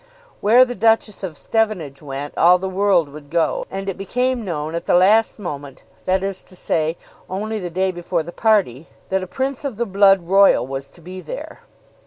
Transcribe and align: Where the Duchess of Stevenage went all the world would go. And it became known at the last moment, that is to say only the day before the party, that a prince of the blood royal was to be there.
Where 0.39 0.65
the 0.65 0.73
Duchess 0.73 1.21
of 1.21 1.37
Stevenage 1.37 2.01
went 2.01 2.35
all 2.35 2.57
the 2.57 2.67
world 2.67 3.07
would 3.09 3.29
go. 3.29 3.67
And 3.69 3.87
it 3.87 3.99
became 3.99 4.43
known 4.43 4.73
at 4.73 4.85
the 4.85 4.95
last 4.95 5.37
moment, 5.37 5.83
that 6.05 6.23
is 6.23 6.41
to 6.41 6.55
say 6.55 6.97
only 7.29 7.59
the 7.59 7.69
day 7.69 7.91
before 7.91 8.23
the 8.23 8.31
party, 8.31 8.87
that 9.09 9.21
a 9.21 9.27
prince 9.27 9.63
of 9.63 9.75
the 9.75 9.85
blood 9.85 10.23
royal 10.27 10.65
was 10.65 10.87
to 10.87 11.01
be 11.01 11.21
there. 11.21 11.59